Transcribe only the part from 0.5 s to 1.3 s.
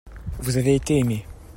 avez été aimé.